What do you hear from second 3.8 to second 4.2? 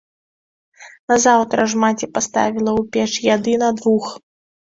двух.